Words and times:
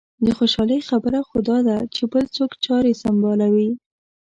د 0.25 0.27
خوشالۍ 0.37 0.79
خبره 0.89 1.19
خو 1.27 1.37
دا 1.49 1.57
ده 1.67 1.77
چې 1.95 2.03
بل 2.11 2.25
څوک 2.35 2.51
چارې 2.65 2.97
سنبالوي. 3.01 3.69